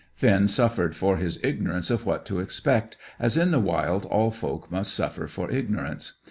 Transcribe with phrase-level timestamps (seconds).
[0.15, 4.71] Finn suffered for his ignorance of what to expect, as in the wild all folk
[4.71, 6.13] must suffer for ignorance.